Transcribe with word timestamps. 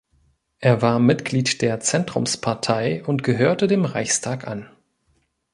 Er 0.57 0.81
war 0.81 0.97
Mitglied 0.97 1.61
der 1.61 1.79
Zentrumspartei 1.79 3.03
und 3.05 3.21
gehörte 3.23 3.67
dem 3.67 3.85
Reichstag 3.85 4.47
an. 4.47 4.67